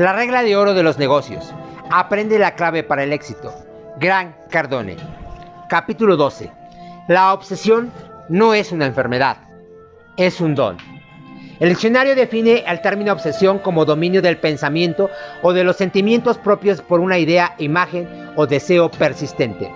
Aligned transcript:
La 0.00 0.14
regla 0.14 0.42
de 0.42 0.56
oro 0.56 0.72
de 0.72 0.82
los 0.82 0.96
negocios. 0.96 1.52
Aprende 1.90 2.38
la 2.38 2.54
clave 2.54 2.82
para 2.82 3.04
el 3.04 3.12
éxito. 3.12 3.52
Gran 3.98 4.34
Cardone. 4.48 4.96
Capítulo 5.68 6.16
12. 6.16 6.50
La 7.06 7.34
obsesión 7.34 7.92
no 8.30 8.54
es 8.54 8.72
una 8.72 8.86
enfermedad, 8.86 9.36
es 10.16 10.40
un 10.40 10.54
don. 10.54 10.78
El 11.58 11.68
diccionario 11.68 12.14
define 12.14 12.64
el 12.66 12.80
término 12.80 13.12
obsesión 13.12 13.58
como 13.58 13.84
dominio 13.84 14.22
del 14.22 14.38
pensamiento 14.38 15.10
o 15.42 15.52
de 15.52 15.64
los 15.64 15.76
sentimientos 15.76 16.38
propios 16.38 16.80
por 16.80 17.00
una 17.00 17.18
idea, 17.18 17.54
imagen 17.58 18.08
o 18.36 18.46
deseo 18.46 18.90
persistente. 18.90 19.70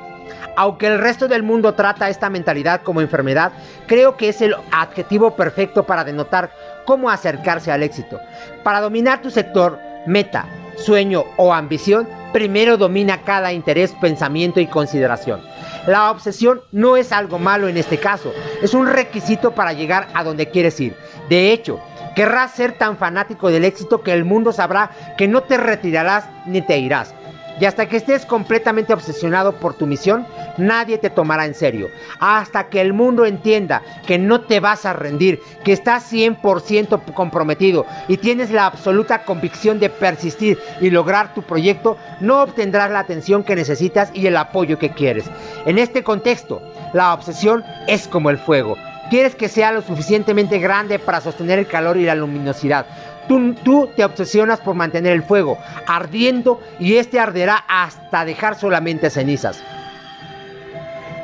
Aunque 0.56 0.86
el 0.86 1.00
resto 1.00 1.29
del 1.29 1.43
mundo 1.43 1.75
trata 1.75 2.09
esta 2.09 2.30
mentalidad 2.30 2.80
como 2.80 3.02
enfermedad, 3.02 3.52
creo 3.86 4.16
que 4.16 4.30
es 4.30 4.41
el 4.41 4.56
adjetivo 4.72 5.36
perfecto 5.36 5.84
para 5.84 6.02
denotar 6.02 6.50
cómo 6.86 7.11
acercarse 7.11 7.70
al 7.70 7.82
éxito. 7.82 8.18
Para 8.63 8.81
dominar 8.81 9.21
tu 9.21 9.31
sector, 9.31 9.79
meta, 10.07 10.46
sueño 10.76 11.25
o 11.36 11.53
ambición, 11.53 12.08
primero 12.32 12.76
domina 12.76 13.22
cada 13.22 13.53
interés, 13.53 13.93
pensamiento 14.00 14.61
y 14.61 14.67
consideración. 14.67 15.40
La 15.86 16.11
obsesión 16.11 16.63
no 16.72 16.96
es 16.96 17.13
algo 17.13 17.39
malo 17.39 17.68
en 17.68 17.77
este 17.77 17.99
caso, 17.99 18.32
es 18.63 18.75
un 18.75 18.86
requisito 18.86 19.53
para 19.53 19.72
llegar 19.72 20.08
a 20.14 20.25
donde 20.25 20.49
quieres 20.50 20.80
ir. 20.80 20.96
De 21.29 21.53
hecho, 21.53 21.80
querrás 22.14 22.53
ser 22.53 22.79
tan 22.79 22.96
fanático 22.96 23.50
del 23.50 23.64
éxito 23.64 24.03
que 24.03 24.13
el 24.13 24.25
mundo 24.25 24.53
sabrá 24.53 24.90
que 25.17 25.29
no 25.29 25.43
te 25.43 25.57
retirarás 25.57 26.29
ni 26.46 26.63
te 26.63 26.79
irás. 26.79 27.14
Y 27.61 27.67
hasta 27.67 27.86
que 27.86 27.96
estés 27.96 28.26
completamente 28.26 28.93
obsesionado 28.93 29.53
por 29.57 29.75
tu 29.75 29.86
misión, 29.86 30.26
nadie 30.58 30.99
te 30.99 31.11
tomará 31.11 31.46
en 31.46 31.54
serio. 31.54 31.90
Hasta 32.19 32.69
que 32.69 32.80
el 32.80 32.92
mundo 32.92 33.27
entienda 33.27 33.83
que 34.06 34.19
no 34.19 34.42
te 34.42 34.61
vas 34.61 34.84
a 34.86 34.92
rendir, 34.92 35.41
que 35.64 35.72
estás 35.72 36.12
100% 36.12 37.14
comprometido 37.14 37.86
y 38.08 38.17
tienes 38.17 38.50
la 38.50 38.67
absoluta 38.67 39.25
convicción 39.25 39.78
de 39.78 39.91
persistir 39.91 40.58
y 40.80 40.91
lograr 40.91 41.34
tu 41.34 41.42
proyecto, 41.42 41.97
no 42.20 42.42
obtendrás 42.42 42.91
la 42.91 43.00
atención 43.00 43.44
que 43.44 43.56
necesitas 43.56 44.10
y 44.12 44.27
el 44.27 44.36
apoyo 44.36 44.78
que 44.78 44.91
quieres. 44.91 45.30
En 45.66 45.78
este 45.78 46.02
contexto, 46.02 46.62
la 46.92 47.14
obsesión 47.14 47.64
es 47.86 48.08
como 48.08 48.30
el 48.30 48.38
fuego. 48.38 48.77
Quieres 49.10 49.34
que 49.34 49.48
sea 49.48 49.70
lo 49.70 49.82
suficientemente 49.82 50.58
grande 50.58 50.98
para 50.98 51.20
sostener 51.20 51.58
el 51.58 51.66
calor 51.66 51.98
y 51.98 52.05
la 52.05 52.14
luminosidad 52.14 52.86
Tú, 53.28 53.89
te 53.97 54.05
obsesionas 54.05 54.61
por 54.61 54.75
mantener 54.75 55.12
el 55.12 55.22
fuego 55.22 55.58
ardiendo 55.86 56.61
y 56.78 56.97
este 56.97 57.19
arderá 57.19 57.64
hasta 57.69 58.25
dejar 58.25 58.58
solamente 58.58 59.08
cenizas. 59.11 59.62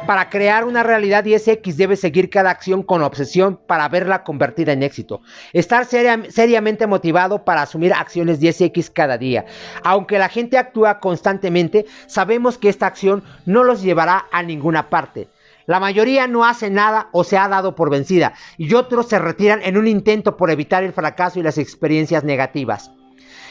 Para 0.06 0.30
crear 0.30 0.64
una 0.64 0.82
realidad 0.82 1.24
10X 1.24 1.74
debes 1.74 2.00
seguir 2.00 2.30
cada 2.30 2.50
acción 2.50 2.82
con 2.82 3.02
obsesión 3.02 3.60
para 3.66 3.88
verla 3.88 4.24
convertida 4.24 4.72
en 4.72 4.82
éxito. 4.82 5.20
Estar 5.52 5.84
seriamente 5.84 6.86
motivado 6.86 7.44
para 7.44 7.62
asumir 7.62 7.92
acciones 7.92 8.40
10X 8.40 8.90
cada 8.92 9.18
día. 9.18 9.44
Aunque 9.84 10.18
la 10.18 10.28
gente 10.28 10.58
actúa 10.58 10.98
constantemente, 10.98 11.86
sabemos 12.06 12.58
que 12.58 12.70
esta 12.70 12.86
acción 12.86 13.22
no 13.44 13.62
los 13.62 13.82
llevará 13.82 14.26
a 14.32 14.42
ninguna 14.42 14.88
parte. 14.88 15.28
La 15.70 15.78
mayoría 15.78 16.26
no 16.26 16.44
hace 16.44 16.68
nada 16.68 17.10
o 17.12 17.22
se 17.22 17.38
ha 17.38 17.46
dado 17.46 17.76
por 17.76 17.90
vencida 17.90 18.34
y 18.58 18.74
otros 18.74 19.06
se 19.06 19.20
retiran 19.20 19.60
en 19.62 19.78
un 19.78 19.86
intento 19.86 20.36
por 20.36 20.50
evitar 20.50 20.82
el 20.82 20.92
fracaso 20.92 21.38
y 21.38 21.44
las 21.44 21.58
experiencias 21.58 22.24
negativas. 22.24 22.90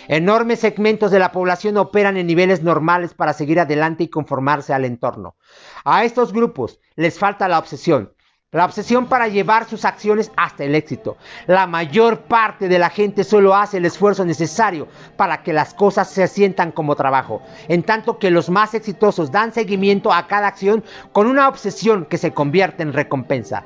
Enormes 0.10 0.60
segmentos 0.60 1.12
de 1.12 1.20
la 1.20 1.32
población 1.32 1.78
operan 1.78 2.18
en 2.18 2.28
niveles 2.28 2.62
normales 2.62 3.14
para 3.14 3.32
seguir 3.32 3.58
adelante 3.58 4.04
y 4.04 4.10
conformarse 4.10 4.74
al 4.74 4.84
entorno. 4.84 5.38
A 5.86 6.04
estos 6.04 6.34
grupos 6.34 6.82
les 6.98 7.18
falta 7.18 7.48
la 7.48 7.58
obsesión, 7.58 8.12
la 8.52 8.66
obsesión 8.66 9.06
para 9.06 9.28
llevar 9.28 9.66
sus 9.66 9.86
acciones 9.86 10.32
hasta 10.36 10.64
el 10.64 10.74
éxito. 10.74 11.18
La 11.46 11.68
mayor 11.68 12.22
parte 12.22 12.68
de 12.68 12.80
la 12.80 12.90
gente 12.90 13.24
solo 13.24 13.54
hace 13.54 13.78
el 13.78 13.86
esfuerzo 13.86 14.26
necesario 14.26 14.88
para 15.18 15.44
que 15.44 15.54
las 15.54 15.76
cosas 15.76 16.10
se 16.10 16.28
sientan 16.28 16.72
como 16.72 16.96
trabajo, 16.96 17.44
en 17.68 17.84
tanto 17.84 18.18
que 18.18 18.32
los 18.32 18.50
más 18.50 18.74
exitosos 18.74 19.32
dan 19.32 19.54
seguimiento 19.54 20.12
a 20.12 20.26
cada 20.26 20.48
acción 20.48 20.84
con 21.12 21.28
una 21.28 21.48
obsesión 21.48 22.06
que 22.06 22.18
se 22.18 22.34
convierte 22.34 22.82
en 22.82 22.94
recompensa. 22.94 23.66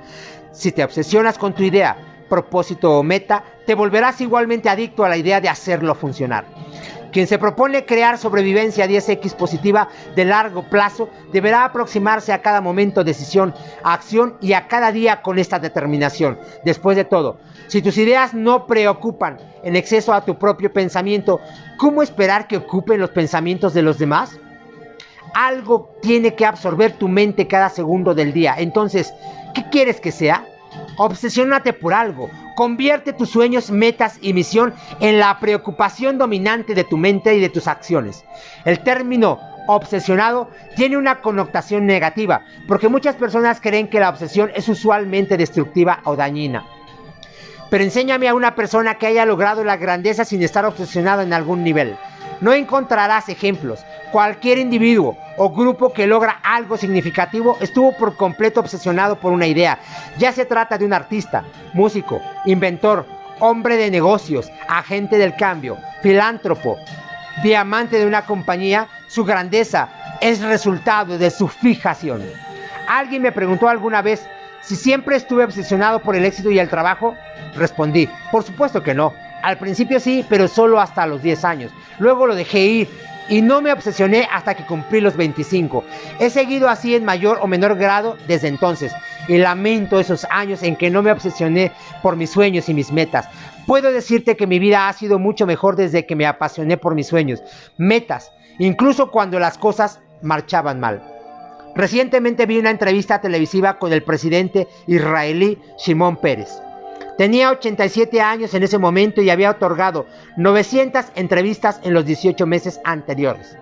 Si 0.52 0.74
te 0.74 0.84
obsesionas 0.84 1.38
con 1.38 1.54
tu 1.54 1.64
idea, 1.64 2.26
propósito 2.28 3.00
o 3.00 3.04
meta, 3.04 3.42
te 3.66 3.76
volverás 3.76 4.20
igualmente 4.20 4.68
adicto 4.68 5.06
a 5.06 5.10
la 5.10 5.16
idea 5.16 5.40
de 5.40 5.48
hacerlo 5.48 5.96
funcionar. 5.96 6.44
Quien 7.14 7.28
se 7.28 7.38
propone 7.38 7.86
crear 7.86 8.18
sobrevivencia 8.18 8.88
10X 8.88 9.36
positiva 9.36 9.88
de 10.16 10.26
largo 10.26 10.64
plazo 10.64 11.10
deberá 11.32 11.64
aproximarse 11.64 12.34
a 12.34 12.42
cada 12.42 12.60
momento, 12.60 13.04
decisión, 13.04 13.54
acción 13.84 14.36
y 14.42 14.54
a 14.54 14.68
cada 14.68 14.92
día 14.92 15.22
con 15.22 15.38
esta 15.38 15.60
determinación. 15.60 16.40
Después 16.66 16.98
de 16.98 17.06
todo, 17.06 17.38
si 17.68 17.84
tus 17.84 18.00
ideas 18.00 18.34
no 18.34 18.66
preocupan 18.66 19.38
en 19.64 19.76
exceso 19.76 20.12
a 20.12 20.26
tu 20.26 20.40
propio 20.40 20.74
pensamiento, 20.74 21.40
¿cómo 21.78 22.02
esperar 22.02 22.48
que 22.48 22.58
ocupen 22.58 23.00
los 23.00 23.12
pensamientos 23.12 23.76
de 23.76 23.84
los 23.84 24.00
demás? 24.00 24.40
Algo 25.36 25.96
tiene 26.02 26.34
que 26.34 26.48
absorber 26.48 26.94
tu 26.94 27.08
mente 27.08 27.48
cada 27.48 27.70
segundo 27.70 28.16
del 28.16 28.34
día. 28.34 28.56
Entonces, 28.58 29.14
¿qué 29.54 29.70
quieres 29.70 30.02
que 30.02 30.12
sea? 30.12 30.48
Obsesiónate 30.98 31.74
por 31.74 31.94
algo. 31.94 32.30
Convierte 32.56 33.14
tus 33.14 33.30
sueños, 33.30 33.72
metas 33.72 34.18
y 34.22 34.34
misión 34.34 34.74
en 35.00 35.20
la 35.20 35.40
preocupación 35.40 36.18
dominante 36.18 36.76
de 36.76 36.84
tu 36.84 36.98
mente 36.98 37.36
y 37.36 37.40
de 37.40 37.50
tus 37.50 37.68
acciones. 37.68 38.24
El 38.66 38.80
término 38.80 39.40
obsesionado 39.68 40.50
tiene 40.76 40.98
una 40.98 41.22
connotación 41.22 41.86
negativa, 41.86 42.46
porque 42.68 42.90
muchas 42.90 43.16
personas 43.16 43.62
creen 43.62 43.88
que 43.88 44.00
la 44.00 44.10
obsesión 44.10 44.52
es 44.56 44.68
usualmente 44.70 45.38
destructiva 45.38 46.02
o 46.04 46.16
dañina. 46.16 46.66
Pero 47.70 47.84
enséñame 47.84 48.28
a 48.28 48.36
una 48.36 48.56
persona 48.56 48.96
que 48.96 49.08
haya 49.08 49.26
logrado 49.26 49.64
la 49.64 49.78
grandeza 49.78 50.26
sin 50.26 50.44
estar 50.44 50.66
obsesionado 50.66 51.22
en 51.24 51.34
algún 51.34 51.64
nivel. 51.64 51.98
No 52.42 52.54
encontrarás 52.54 53.30
ejemplos. 53.30 53.86
Cualquier 54.12 54.58
individuo 54.58 55.18
o 55.38 55.50
grupo 55.50 55.94
que 55.94 56.08
logra 56.08 56.40
algo 56.44 56.78
significativo 56.78 57.58
estuvo 57.62 57.96
por 57.98 58.16
completo 58.16 58.60
obsesionado 58.60 59.20
por 59.20 59.32
una 59.32 59.48
idea. 59.48 59.80
Ya 60.18 60.32
se 60.32 60.46
trata 60.46 60.78
de 60.78 60.86
un 60.86 60.94
artista, 60.94 61.44
músico, 61.74 62.22
inventor, 62.46 63.06
hombre 63.40 63.78
de 63.78 63.90
negocios, 63.92 64.52
agente 64.68 65.18
del 65.18 65.36
cambio, 65.36 65.78
filántropo, 66.02 66.78
diamante 67.42 67.98
de 67.98 68.06
una 68.06 68.26
compañía, 68.26 68.88
su 69.08 69.26
grandeza 69.26 69.90
es 70.22 70.42
resultado 70.42 71.18
de 71.18 71.32
su 71.32 71.48
fijación. 71.48 72.24
Alguien 72.88 73.22
me 73.22 73.32
preguntó 73.32 73.68
alguna 73.68 74.02
vez 74.02 74.28
si 74.62 74.76
siempre 74.76 75.16
estuve 75.16 75.44
obsesionado 75.44 76.00
por 76.00 76.16
el 76.16 76.26
éxito 76.26 76.52
y 76.52 76.60
el 76.60 76.70
trabajo. 76.70 77.16
Respondí, 77.56 78.10
por 78.32 78.44
supuesto 78.44 78.82
que 78.82 78.94
no. 78.94 79.14
Al 79.44 79.58
principio 79.58 80.00
sí, 80.00 80.26
pero 80.30 80.48
solo 80.48 80.80
hasta 80.80 81.06
los 81.06 81.22
10 81.22 81.44
años. 81.44 81.72
Luego 82.00 82.26
lo 82.26 82.34
dejé 82.34 82.60
ir 82.62 82.90
y 83.28 83.42
no 83.42 83.62
me 83.62 83.74
obsesioné 83.74 84.26
hasta 84.32 84.56
que 84.56 84.66
cumplí 84.66 85.02
los 85.02 85.18
25. 85.18 85.84
He 86.20 86.30
seguido 86.30 86.70
así 86.70 86.96
en 86.96 87.04
mayor 87.04 87.40
o 87.42 87.48
menor 87.48 87.76
grado 87.76 88.18
desde 88.26 88.48
entonces 88.48 88.94
y 89.28 89.38
lamento 89.38 90.00
esos 90.00 90.26
años 90.30 90.64
en 90.64 90.78
que 90.78 90.90
no 90.90 91.02
me 91.02 91.12
obsesioné 91.12 91.74
por 92.02 92.16
mis 92.16 92.30
sueños 92.30 92.70
y 92.70 92.74
mis 92.74 92.94
metas. 92.94 93.28
Puedo 93.68 93.92
decirte 93.92 94.38
que 94.38 94.48
mi 94.48 94.60
vida 94.60 94.88
ha 94.88 94.94
sido 94.94 95.20
mucho 95.20 95.46
mejor 95.46 95.76
desde 95.76 96.06
que 96.06 96.16
me 96.16 96.26
apasioné 96.26 96.78
por 96.78 96.96
mis 96.96 97.08
sueños, 97.08 97.44
metas, 97.78 98.32
incluso 98.60 99.12
cuando 99.12 99.40
las 99.40 99.58
cosas 99.58 100.00
marchaban 100.22 100.80
mal. 100.80 101.04
Recientemente 101.76 102.46
vi 102.46 102.60
una 102.60 102.70
entrevista 102.70 103.20
televisiva 103.20 103.78
con 103.78 103.92
el 103.92 104.04
presidente 104.04 104.70
israelí 104.88 105.60
Shimon 105.78 106.16
Pérez. 106.18 106.50
Tenía 107.18 107.52
87 107.52 108.22
años 108.22 108.54
en 108.54 108.64
ese 108.64 108.80
momento 108.80 109.22
y 109.22 109.30
había 109.30 109.52
otorgado 109.52 110.08
900 110.38 111.06
entrevistas 111.16 111.80
en 111.84 111.94
los 111.94 112.06
18 112.06 112.46
meses 112.48 112.80
anteriores. 112.84 113.58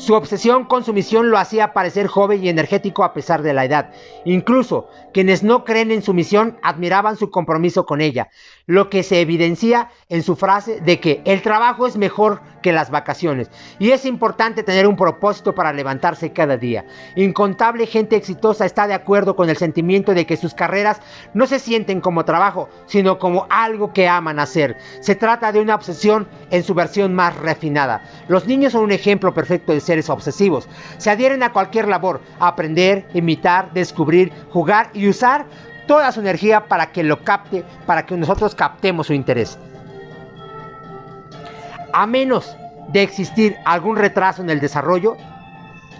Su 0.00 0.14
obsesión 0.14 0.64
con 0.64 0.82
su 0.82 0.94
misión 0.94 1.30
lo 1.30 1.36
hacía 1.36 1.74
parecer 1.74 2.06
joven 2.06 2.42
y 2.42 2.48
energético 2.48 3.04
a 3.04 3.12
pesar 3.12 3.42
de 3.42 3.52
la 3.52 3.66
edad. 3.66 3.90
Incluso 4.24 4.88
quienes 5.12 5.42
no 5.42 5.62
creen 5.62 5.90
en 5.90 6.00
su 6.00 6.14
misión 6.14 6.58
admiraban 6.62 7.18
su 7.18 7.30
compromiso 7.30 7.84
con 7.84 8.00
ella, 8.00 8.30
lo 8.70 8.88
que 8.88 9.02
se 9.02 9.20
evidencia 9.20 9.88
en 10.08 10.22
su 10.22 10.36
frase 10.36 10.80
de 10.80 11.00
que 11.00 11.22
el 11.24 11.42
trabajo 11.42 11.88
es 11.88 11.96
mejor 11.96 12.40
que 12.62 12.72
las 12.72 12.88
vacaciones 12.88 13.50
y 13.80 13.90
es 13.90 14.04
importante 14.04 14.62
tener 14.62 14.86
un 14.86 14.94
propósito 14.94 15.56
para 15.56 15.72
levantarse 15.72 16.32
cada 16.32 16.56
día. 16.56 16.84
Incontable 17.16 17.86
gente 17.86 18.14
exitosa 18.14 18.64
está 18.64 18.86
de 18.86 18.94
acuerdo 18.94 19.34
con 19.34 19.50
el 19.50 19.56
sentimiento 19.56 20.14
de 20.14 20.24
que 20.24 20.36
sus 20.36 20.54
carreras 20.54 21.00
no 21.34 21.48
se 21.48 21.58
sienten 21.58 22.00
como 22.00 22.24
trabajo, 22.24 22.68
sino 22.86 23.18
como 23.18 23.48
algo 23.50 23.92
que 23.92 24.06
aman 24.06 24.38
hacer. 24.38 24.76
Se 25.00 25.16
trata 25.16 25.50
de 25.50 25.58
una 25.58 25.74
obsesión 25.74 26.28
en 26.52 26.62
su 26.62 26.72
versión 26.72 27.12
más 27.12 27.34
refinada. 27.34 28.04
Los 28.28 28.46
niños 28.46 28.74
son 28.74 28.84
un 28.84 28.92
ejemplo 28.92 29.34
perfecto 29.34 29.72
de 29.72 29.80
seres 29.80 30.08
obsesivos. 30.08 30.68
Se 30.98 31.10
adhieren 31.10 31.42
a 31.42 31.52
cualquier 31.52 31.88
labor, 31.88 32.20
aprender, 32.38 33.08
imitar, 33.14 33.72
descubrir, 33.72 34.32
jugar 34.52 34.90
y 34.94 35.08
usar 35.08 35.46
toda 35.90 36.12
su 36.12 36.20
energía 36.20 36.68
para 36.68 36.92
que 36.92 37.02
lo 37.02 37.24
capte, 37.24 37.64
para 37.84 38.06
que 38.06 38.16
nosotros 38.16 38.54
captemos 38.54 39.08
su 39.08 39.12
interés. 39.12 39.58
A 41.92 42.06
menos 42.06 42.56
de 42.92 43.02
existir 43.02 43.56
algún 43.64 43.96
retraso 43.96 44.40
en 44.40 44.50
el 44.50 44.60
desarrollo, 44.60 45.16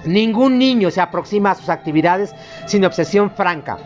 ningún 0.04 0.60
niño 0.60 0.92
se 0.92 1.00
aproxima 1.00 1.50
a 1.50 1.54
sus 1.56 1.68
actividades 1.68 2.32
sin 2.66 2.84
obsesión 2.84 3.32
franca, 3.32 3.78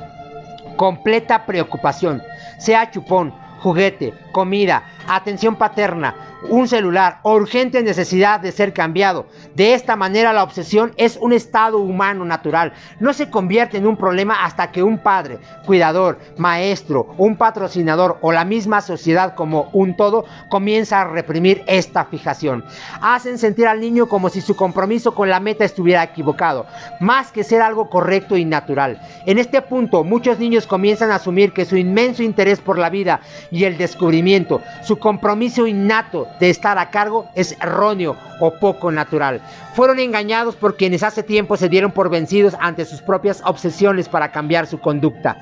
completa 0.77 1.47
preocupación, 1.47 2.23
sea 2.59 2.91
chupón, 2.91 3.33
juguete, 3.61 4.13
comida, 4.31 4.83
atención 5.09 5.57
paterna, 5.57 6.34
un 6.49 6.69
celular 6.69 7.21
urgente 7.23 7.83
necesidad 7.83 8.41
de 8.41 8.53
ser 8.53 8.73
cambiado. 8.73 9.27
De 9.55 9.75
esta 9.75 9.97
manera 9.97 10.33
la 10.33 10.43
obsesión 10.43 10.93
es 10.97 11.17
un 11.21 11.33
estado 11.33 11.79
humano 11.79 12.25
natural. 12.25 12.73
No 13.01 13.13
se 13.13 13.31
convierte 13.31 13.79
en 13.79 13.87
un 13.87 13.97
problema 13.97 14.45
hasta 14.45 14.71
que 14.71 14.83
un 14.83 14.99
padre, 14.99 15.39
cuidador, 15.65 16.19
maestro, 16.37 17.15
un 17.19 17.37
patrocinador 17.37 18.19
o 18.21 18.33
la 18.33 18.45
misma 18.45 18.81
sociedad 18.81 19.35
como 19.35 19.71
un 19.73 19.97
todo 19.97 20.25
comienza 20.49 21.01
a 21.01 21.09
reprimir 21.09 21.63
esta 21.67 22.05
fijación. 22.05 22.65
Hacen 23.01 23.39
sentir 23.39 23.67
al 23.67 23.81
niño 23.81 24.09
como 24.09 24.29
si 24.29 24.41
su 24.41 24.57
compromiso 24.57 25.15
con 25.15 25.29
la 25.29 25.41
meta 25.41 25.65
estuviera 25.65 26.03
equivocado, 26.03 26.67
más 27.01 27.33
que 27.33 27.45
ser 27.45 27.63
algo 27.63 27.89
correcto 27.89 28.37
y 28.37 28.45
natural. 28.45 29.01
En 29.27 29.39
este 29.39 29.63
punto 29.63 30.05
muchos 30.05 30.39
niños 30.39 30.67
comienzan 30.67 31.11
a 31.11 31.17
asumir 31.17 31.53
que 31.53 31.65
su 31.65 31.77
inmenso 31.77 32.23
interés 32.23 32.61
por 32.61 32.79
la 32.79 32.91
vida 32.91 33.21
y 33.51 33.65
el 33.65 33.79
descubrimiento, 33.79 34.61
su 34.83 34.99
compromiso 34.99 35.67
innato 35.67 36.27
de 36.41 36.51
estar 36.51 36.79
a 36.79 36.91
cargo 36.91 37.29
es 37.35 37.57
erróneo 37.61 38.17
o 38.41 38.55
poco 38.59 38.91
natural. 38.91 39.41
Fueron 39.75 39.99
engañados 39.99 40.57
por 40.57 40.77
quienes 40.77 41.03
hace 41.03 41.23
tiempo 41.23 41.57
se 41.57 41.69
dieron 41.69 41.93
por 41.93 42.11
vencidos 42.11 42.57
ante 42.61 42.85
sus 42.85 43.03
propias 43.03 43.43
obsesiones 43.45 44.09
para 44.09 44.33
cambiar 44.33 44.67
su 44.67 44.79
conducta. 44.81 45.39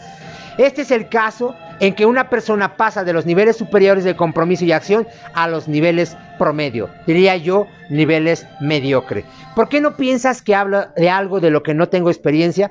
Este 0.58 0.82
es 0.82 0.90
el 0.90 1.08
caso 1.08 1.54
en 1.80 1.94
que 1.94 2.04
una 2.04 2.28
persona 2.28 2.76
pasa 2.76 3.04
de 3.04 3.12
los 3.12 3.24
niveles 3.24 3.56
superiores 3.56 4.04
de 4.04 4.16
compromiso 4.16 4.64
y 4.64 4.72
acción 4.72 5.08
a 5.34 5.48
los 5.48 5.66
niveles 5.66 6.16
promedio, 6.38 6.90
diría 7.06 7.36
yo, 7.36 7.66
niveles 7.88 8.46
mediocre. 8.60 9.24
¿Por 9.56 9.68
qué 9.68 9.80
no 9.80 9.96
piensas 9.96 10.42
que 10.42 10.54
hablo 10.54 10.88
de 10.94 11.08
algo 11.08 11.40
de 11.40 11.50
lo 11.50 11.62
que 11.62 11.74
no 11.74 11.88
tengo 11.88 12.10
experiencia? 12.10 12.70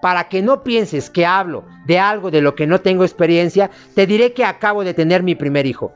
Para 0.00 0.24
que 0.28 0.42
no 0.42 0.64
pienses 0.64 1.10
que 1.10 1.24
hablo 1.24 1.64
de 1.86 2.00
algo 2.00 2.32
de 2.32 2.42
lo 2.42 2.56
que 2.56 2.66
no 2.66 2.80
tengo 2.80 3.04
experiencia, 3.04 3.70
te 3.94 4.06
diré 4.06 4.32
que 4.32 4.44
acabo 4.44 4.82
de 4.82 4.94
tener 4.94 5.22
mi 5.22 5.36
primer 5.36 5.64
hijo. 5.64 5.92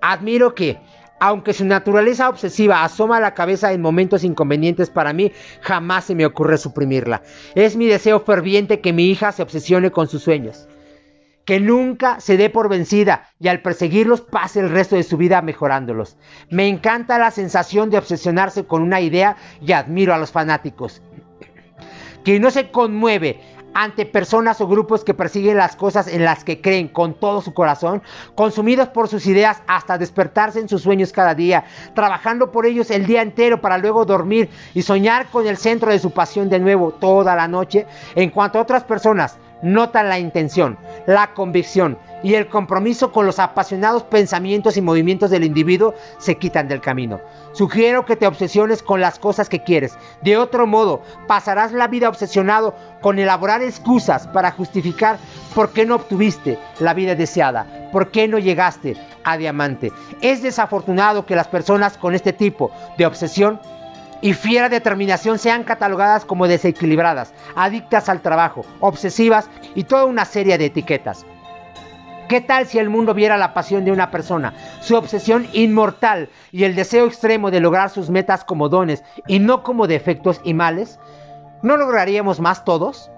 Admiro 0.00 0.54
que, 0.54 0.78
aunque 1.18 1.52
su 1.52 1.64
naturaleza 1.64 2.28
obsesiva 2.28 2.84
asoma 2.84 3.20
la 3.20 3.34
cabeza 3.34 3.72
en 3.72 3.80
momentos 3.80 4.24
inconvenientes 4.24 4.90
para 4.90 5.12
mí, 5.12 5.32
jamás 5.60 6.04
se 6.04 6.14
me 6.14 6.26
ocurre 6.26 6.58
suprimirla. 6.58 7.22
Es 7.54 7.76
mi 7.76 7.86
deseo 7.86 8.20
ferviente 8.20 8.80
que 8.80 8.92
mi 8.92 9.06
hija 9.06 9.32
se 9.32 9.42
obsesione 9.42 9.90
con 9.90 10.08
sus 10.08 10.22
sueños. 10.22 10.68
Que 11.44 11.60
nunca 11.60 12.18
se 12.18 12.36
dé 12.36 12.50
por 12.50 12.68
vencida 12.68 13.28
y 13.38 13.48
al 13.48 13.62
perseguirlos 13.62 14.20
pase 14.20 14.60
el 14.60 14.70
resto 14.70 14.96
de 14.96 15.04
su 15.04 15.16
vida 15.16 15.42
mejorándolos. 15.42 16.16
Me 16.50 16.66
encanta 16.66 17.18
la 17.18 17.30
sensación 17.30 17.88
de 17.88 17.98
obsesionarse 17.98 18.66
con 18.66 18.82
una 18.82 19.00
idea 19.00 19.36
y 19.60 19.72
admiro 19.72 20.12
a 20.12 20.18
los 20.18 20.32
fanáticos. 20.32 21.02
Que 22.24 22.40
no 22.40 22.50
se 22.50 22.72
conmueve 22.72 23.40
ante 23.76 24.06
personas 24.06 24.58
o 24.62 24.66
grupos 24.66 25.04
que 25.04 25.12
persiguen 25.12 25.58
las 25.58 25.76
cosas 25.76 26.08
en 26.08 26.24
las 26.24 26.44
que 26.44 26.62
creen 26.62 26.88
con 26.88 27.12
todo 27.12 27.42
su 27.42 27.52
corazón, 27.52 28.02
consumidos 28.34 28.88
por 28.88 29.06
sus 29.06 29.26
ideas 29.26 29.62
hasta 29.66 29.98
despertarse 29.98 30.60
en 30.60 30.68
sus 30.68 30.80
sueños 30.80 31.12
cada 31.12 31.34
día, 31.34 31.64
trabajando 31.94 32.50
por 32.50 32.64
ellos 32.64 32.90
el 32.90 33.04
día 33.04 33.20
entero 33.20 33.60
para 33.60 33.76
luego 33.76 34.06
dormir 34.06 34.48
y 34.72 34.80
soñar 34.80 35.26
con 35.26 35.46
el 35.46 35.58
centro 35.58 35.90
de 35.90 35.98
su 35.98 36.10
pasión 36.10 36.48
de 36.48 36.58
nuevo 36.58 36.92
toda 36.92 37.36
la 37.36 37.48
noche, 37.48 37.86
en 38.14 38.30
cuanto 38.30 38.58
a 38.58 38.62
otras 38.62 38.82
personas 38.82 39.36
notan 39.62 40.08
la 40.08 40.18
intención, 40.18 40.78
la 41.06 41.34
convicción 41.34 41.98
y 42.22 42.34
el 42.34 42.48
compromiso 42.48 43.12
con 43.12 43.26
los 43.26 43.38
apasionados 43.38 44.02
pensamientos 44.02 44.76
y 44.76 44.82
movimientos 44.82 45.30
del 45.30 45.44
individuo 45.44 45.94
se 46.18 46.36
quitan 46.36 46.68
del 46.68 46.80
camino. 46.80 47.20
Sugiero 47.52 48.04
que 48.04 48.16
te 48.16 48.26
obsesiones 48.26 48.82
con 48.82 49.00
las 49.00 49.18
cosas 49.18 49.48
que 49.48 49.62
quieres. 49.62 49.96
De 50.22 50.36
otro 50.36 50.66
modo, 50.66 51.02
pasarás 51.26 51.72
la 51.72 51.88
vida 51.88 52.08
obsesionado 52.08 52.74
con 53.00 53.18
elaborar 53.18 53.62
excusas 53.62 54.26
para 54.26 54.50
justificar 54.50 55.18
por 55.54 55.70
qué 55.70 55.86
no 55.86 55.96
obtuviste 55.96 56.58
la 56.80 56.94
vida 56.94 57.14
deseada, 57.14 57.66
por 57.92 58.10
qué 58.10 58.28
no 58.28 58.38
llegaste 58.38 58.96
a 59.24 59.36
diamante. 59.36 59.92
Es 60.20 60.42
desafortunado 60.42 61.26
que 61.26 61.36
las 61.36 61.48
personas 61.48 61.96
con 61.96 62.14
este 62.14 62.32
tipo 62.32 62.70
de 62.98 63.06
obsesión 63.06 63.60
y 64.26 64.34
fiera 64.34 64.68
determinación 64.68 65.38
sean 65.38 65.62
catalogadas 65.62 66.24
como 66.24 66.48
desequilibradas, 66.48 67.32
adictas 67.54 68.08
al 68.08 68.22
trabajo, 68.22 68.66
obsesivas 68.80 69.48
y 69.76 69.84
toda 69.84 70.04
una 70.04 70.24
serie 70.24 70.58
de 70.58 70.64
etiquetas. 70.64 71.24
¿Qué 72.28 72.40
tal 72.40 72.66
si 72.66 72.80
el 72.80 72.90
mundo 72.90 73.14
viera 73.14 73.36
la 73.36 73.54
pasión 73.54 73.84
de 73.84 73.92
una 73.92 74.10
persona, 74.10 74.52
su 74.80 74.96
obsesión 74.96 75.46
inmortal 75.52 76.28
y 76.50 76.64
el 76.64 76.74
deseo 76.74 77.06
extremo 77.06 77.52
de 77.52 77.60
lograr 77.60 77.88
sus 77.88 78.10
metas 78.10 78.42
como 78.42 78.68
dones 78.68 79.04
y 79.28 79.38
no 79.38 79.62
como 79.62 79.86
defectos 79.86 80.40
y 80.42 80.54
males? 80.54 80.98
¿No 81.62 81.76
lograríamos 81.76 82.40
más 82.40 82.64
todos? 82.64 83.12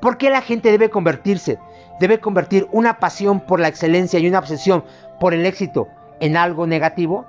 ¿Por 0.00 0.18
qué 0.18 0.30
la 0.30 0.42
gente 0.42 0.72
debe 0.72 0.90
convertirse, 0.90 1.60
debe 2.00 2.18
convertir 2.18 2.66
una 2.72 2.98
pasión 2.98 3.38
por 3.38 3.60
la 3.60 3.68
excelencia 3.68 4.18
y 4.18 4.26
una 4.26 4.40
obsesión 4.40 4.82
por 5.20 5.32
el 5.32 5.46
éxito 5.46 5.86
en 6.18 6.36
algo 6.36 6.66
negativo? 6.66 7.24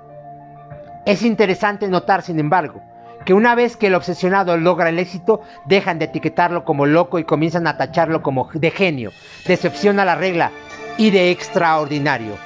Es 1.06 1.22
interesante 1.22 1.86
notar, 1.86 2.22
sin 2.22 2.40
embargo, 2.40 2.82
que 3.24 3.34
una 3.34 3.54
vez 3.54 3.76
que 3.76 3.88
el 3.88 3.94
obsesionado 3.94 4.56
logra 4.56 4.88
el 4.88 4.98
éxito, 4.98 5.42
dejan 5.66 5.98
de 5.98 6.06
etiquetarlo 6.06 6.64
como 6.64 6.86
loco 6.86 7.18
y 7.18 7.24
comienzan 7.24 7.66
a 7.66 7.76
tacharlo 7.76 8.22
como 8.22 8.48
de 8.52 8.70
genio, 8.70 9.12
decepción 9.46 10.00
a 10.00 10.04
la 10.04 10.14
regla 10.14 10.50
y 10.98 11.10
de 11.10 11.30
extraordinario. 11.30 12.36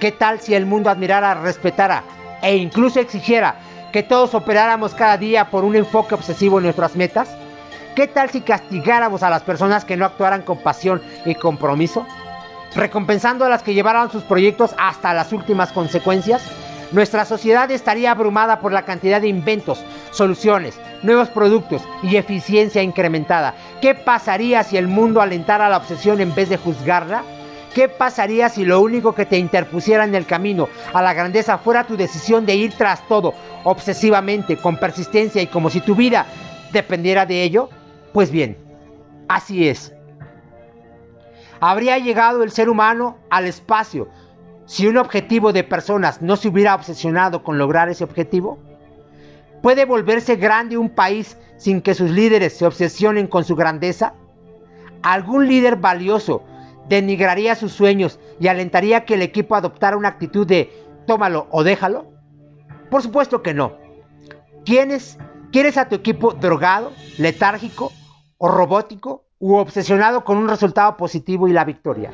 ¿Qué 0.00 0.12
tal 0.12 0.40
si 0.40 0.54
el 0.54 0.66
mundo 0.66 0.90
admirara, 0.90 1.34
respetara 1.34 2.02
e 2.42 2.56
incluso 2.56 3.00
exigiera 3.00 3.56
que 3.92 4.02
todos 4.02 4.34
operáramos 4.34 4.94
cada 4.94 5.16
día 5.16 5.50
por 5.50 5.64
un 5.64 5.76
enfoque 5.76 6.14
obsesivo 6.14 6.58
en 6.58 6.64
nuestras 6.64 6.96
metas? 6.96 7.34
¿Qué 7.94 8.08
tal 8.08 8.28
si 8.30 8.40
castigáramos 8.40 9.22
a 9.22 9.30
las 9.30 9.42
personas 9.42 9.84
que 9.84 9.96
no 9.96 10.04
actuaran 10.04 10.42
con 10.42 10.58
pasión 10.58 11.00
y 11.24 11.36
compromiso? 11.36 12.04
Recompensando 12.74 13.44
a 13.44 13.48
las 13.48 13.62
que 13.62 13.72
llevaran 13.72 14.10
sus 14.10 14.24
proyectos 14.24 14.74
hasta 14.78 15.14
las 15.14 15.32
últimas 15.32 15.70
consecuencias? 15.70 16.42
Nuestra 16.94 17.24
sociedad 17.24 17.68
estaría 17.72 18.12
abrumada 18.12 18.60
por 18.60 18.70
la 18.70 18.84
cantidad 18.84 19.20
de 19.20 19.26
inventos, 19.26 19.84
soluciones, 20.12 20.78
nuevos 21.02 21.28
productos 21.28 21.82
y 22.04 22.14
eficiencia 22.14 22.84
incrementada. 22.84 23.56
¿Qué 23.80 23.96
pasaría 23.96 24.62
si 24.62 24.76
el 24.76 24.86
mundo 24.86 25.20
alentara 25.20 25.68
la 25.68 25.78
obsesión 25.78 26.20
en 26.20 26.32
vez 26.36 26.50
de 26.50 26.56
juzgarla? 26.56 27.24
¿Qué 27.74 27.88
pasaría 27.88 28.48
si 28.48 28.64
lo 28.64 28.80
único 28.80 29.12
que 29.12 29.26
te 29.26 29.38
interpusiera 29.38 30.04
en 30.04 30.14
el 30.14 30.24
camino 30.24 30.68
a 30.92 31.02
la 31.02 31.14
grandeza 31.14 31.58
fuera 31.58 31.82
tu 31.82 31.96
decisión 31.96 32.46
de 32.46 32.54
ir 32.54 32.74
tras 32.74 33.08
todo, 33.08 33.34
obsesivamente, 33.64 34.56
con 34.56 34.76
persistencia 34.76 35.42
y 35.42 35.48
como 35.48 35.70
si 35.70 35.80
tu 35.80 35.96
vida 35.96 36.26
dependiera 36.70 37.26
de 37.26 37.42
ello? 37.42 37.70
Pues 38.12 38.30
bien, 38.30 38.56
así 39.28 39.68
es. 39.68 39.92
¿Habría 41.58 41.98
llegado 41.98 42.44
el 42.44 42.52
ser 42.52 42.68
humano 42.68 43.18
al 43.30 43.46
espacio 43.46 44.06
si 44.66 44.86
un 44.86 44.96
objetivo 44.96 45.52
de 45.52 45.64
personas 45.64 46.22
no 46.22 46.36
se 46.36 46.48
hubiera 46.48 46.74
obsesionado 46.74 47.42
con 47.42 47.58
lograr 47.58 47.88
ese 47.88 48.04
objetivo? 48.04 48.58
¿Puede 49.62 49.84
volverse 49.84 50.36
grande 50.36 50.76
un 50.76 50.90
país 50.90 51.38
sin 51.56 51.80
que 51.80 51.94
sus 51.94 52.10
líderes 52.10 52.56
se 52.56 52.66
obsesionen 52.66 53.26
con 53.26 53.44
su 53.44 53.56
grandeza? 53.56 54.14
¿Algún 55.02 55.48
líder 55.48 55.76
valioso 55.76 56.42
denigraría 56.88 57.54
sus 57.54 57.72
sueños 57.72 58.18
y 58.40 58.48
alentaría 58.48 59.04
que 59.04 59.14
el 59.14 59.22
equipo 59.22 59.54
adoptara 59.54 59.96
una 59.96 60.08
actitud 60.08 60.46
de 60.46 60.70
tómalo 61.06 61.46
o 61.50 61.62
déjalo? 61.62 62.06
Por 62.90 63.02
supuesto 63.02 63.42
que 63.42 63.54
no. 63.54 63.76
¿Quieres 64.64 65.18
a 65.76 65.88
tu 65.88 65.94
equipo 65.94 66.32
drogado, 66.32 66.92
letárgico 67.18 67.92
o 68.38 68.48
robótico 68.48 69.24
u 69.38 69.56
obsesionado 69.56 70.24
con 70.24 70.38
un 70.38 70.48
resultado 70.48 70.96
positivo 70.96 71.48
y 71.48 71.52
la 71.52 71.64
victoria? 71.64 72.12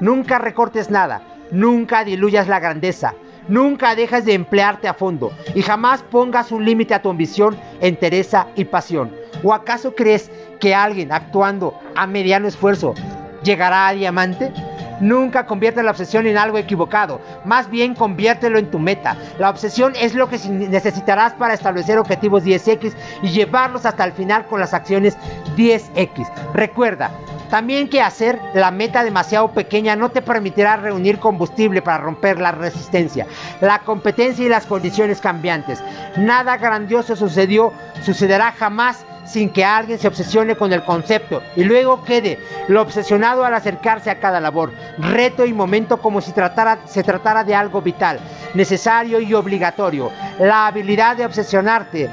Nunca 0.00 0.38
recortes 0.38 0.90
nada, 0.90 1.22
Nunca 1.52 2.02
diluyas 2.02 2.48
la 2.48 2.60
grandeza. 2.60 3.14
Nunca 3.46 3.94
dejes 3.94 4.24
de 4.24 4.34
emplearte 4.34 4.88
a 4.88 4.94
fondo 4.94 5.32
y 5.54 5.62
jamás 5.62 6.02
pongas 6.02 6.50
un 6.50 6.64
límite 6.64 6.94
a 6.94 7.02
tu 7.02 7.10
ambición, 7.10 7.56
entereza 7.80 8.46
y 8.56 8.64
pasión. 8.64 9.14
¿O 9.42 9.52
acaso 9.52 9.94
crees 9.94 10.30
que 10.60 10.74
alguien 10.74 11.12
actuando 11.12 11.78
a 11.94 12.06
mediano 12.06 12.48
esfuerzo 12.48 12.94
llegará 13.42 13.88
a 13.88 13.92
diamante? 13.92 14.52
Nunca 15.00 15.46
convierte 15.46 15.82
la 15.82 15.90
obsesión 15.90 16.28
en 16.28 16.38
algo 16.38 16.56
equivocado, 16.58 17.20
más 17.44 17.68
bien 17.68 17.94
conviértelo 17.96 18.58
en 18.58 18.70
tu 18.70 18.78
meta. 18.78 19.16
La 19.40 19.50
obsesión 19.50 19.94
es 20.00 20.14
lo 20.14 20.28
que 20.28 20.38
necesitarás 20.48 21.32
para 21.34 21.54
establecer 21.54 21.98
objetivos 21.98 22.44
10X 22.44 22.94
y 23.22 23.28
llevarlos 23.30 23.84
hasta 23.84 24.04
el 24.04 24.12
final 24.12 24.46
con 24.46 24.60
las 24.60 24.72
acciones 24.72 25.18
10X. 25.56 26.54
Recuerda, 26.54 27.10
también 27.52 27.90
que 27.90 28.00
hacer 28.00 28.40
la 28.54 28.70
meta 28.70 29.04
demasiado 29.04 29.52
pequeña 29.52 29.94
no 29.94 30.10
te 30.10 30.22
permitirá 30.22 30.76
reunir 30.76 31.18
combustible 31.18 31.82
para 31.82 31.98
romper 31.98 32.40
la 32.40 32.50
resistencia, 32.50 33.26
la 33.60 33.80
competencia 33.80 34.46
y 34.46 34.48
las 34.48 34.64
condiciones 34.64 35.20
cambiantes. 35.20 35.84
Nada 36.16 36.56
grandioso 36.56 37.14
sucedió, 37.14 37.74
sucederá 38.06 38.52
jamás 38.52 39.04
sin 39.26 39.50
que 39.50 39.66
alguien 39.66 39.98
se 39.98 40.08
obsesione 40.08 40.56
con 40.56 40.72
el 40.72 40.82
concepto 40.82 41.42
y 41.54 41.64
luego 41.64 42.02
quede 42.04 42.38
lo 42.68 42.80
obsesionado 42.80 43.44
al 43.44 43.52
acercarse 43.52 44.08
a 44.08 44.18
cada 44.18 44.40
labor, 44.40 44.72
reto 44.96 45.44
y 45.44 45.52
momento 45.52 45.98
como 45.98 46.22
si 46.22 46.32
tratara, 46.32 46.78
se 46.86 47.02
tratara 47.02 47.44
de 47.44 47.54
algo 47.54 47.82
vital, 47.82 48.18
necesario 48.54 49.20
y 49.20 49.34
obligatorio. 49.34 50.10
La 50.40 50.68
habilidad 50.68 51.18
de 51.18 51.26
obsesionarte 51.26 52.08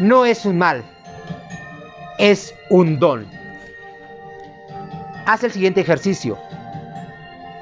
no 0.00 0.26
es 0.26 0.44
un 0.44 0.58
mal, 0.58 0.82
es 2.18 2.56
un 2.70 2.98
don. 2.98 3.35
Haz 5.26 5.42
el 5.42 5.50
siguiente 5.50 5.80
ejercicio. 5.80 6.38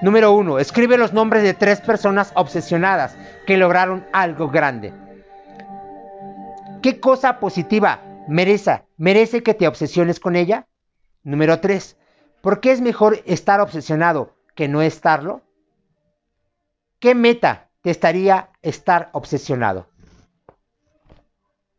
Número 0.03 0.33
uno, 0.33 0.59
escribe 0.59 0.99
los 0.99 1.15
nombres 1.15 1.43
de 1.43 1.55
tres 1.55 1.81
personas 1.81 2.31
obsesionadas 2.35 3.17
que 3.47 3.57
lograron 3.57 4.07
algo 4.13 4.51
grande. 4.51 4.93
¿Qué 6.83 7.01
cosa 7.01 7.41
positiva 7.41 8.03
merece, 8.29 8.83
merece 8.99 9.43
que 9.43 9.55
te 9.55 9.67
obsesiones 9.67 10.21
con 10.21 10.37
ella? 10.37 10.67
Número 11.23 11.61
tres, 11.61 11.97
¿por 12.43 12.61
qué 12.61 12.71
es 12.71 12.83
mejor 12.83 13.23
estar 13.25 13.63
obsesionado 13.63 14.35
que 14.55 14.69
no 14.69 14.83
estarlo? 14.83 15.41
¿Qué 16.99 17.15
meta 17.15 17.71
te 17.81 17.89
estaría 17.89 18.51
estar 18.61 19.09
obsesionado? 19.13 19.89